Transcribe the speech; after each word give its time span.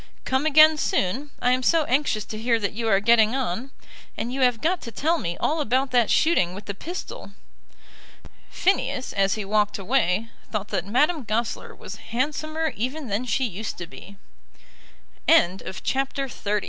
Come 0.25 0.47
again 0.47 0.77
soon. 0.77 1.29
I 1.43 1.51
am 1.51 1.61
so 1.61 1.83
anxious 1.83 2.25
to 2.25 2.37
hear 2.39 2.59
that 2.59 2.73
you 2.73 2.87
are 2.87 2.99
getting 2.99 3.35
on. 3.35 3.69
And 4.17 4.33
you 4.33 4.41
have 4.41 4.59
got 4.59 4.81
to 4.81 4.91
tell 4.91 5.19
me 5.19 5.37
all 5.39 5.61
about 5.61 5.91
that 5.91 6.09
shooting 6.09 6.55
with 6.55 6.65
the 6.65 6.73
pistol." 6.73 7.33
Phineas 8.49 9.13
as 9.13 9.35
he 9.35 9.45
walked 9.45 9.77
away 9.77 10.29
thought 10.51 10.69
that 10.69 10.87
Madame 10.87 11.23
Goesler 11.23 11.75
was 11.75 11.97
handsomer 11.97 12.73
even 12.75 13.09
than 13.09 13.25
she 13.25 13.43
used 13.45 13.77
to 13.77 13.85
be. 13.85 14.17
CHAPTER 15.29 15.35
XXXI. 15.35 15.35
THE 15.35 15.35
DUKE 15.35 15.37
AND 15.37 15.59
DUCHESS 15.59 16.45
IN 16.47 16.53
TO 16.59 16.59